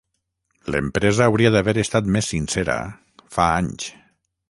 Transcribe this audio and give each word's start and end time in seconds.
L'empresa 0.75 1.27
hauria 1.27 1.53
d'haver 1.57 1.75
estat 1.83 2.11
més 2.17 2.33
sincera, 2.35 2.81
fa 3.37 3.55
anys. 3.63 3.91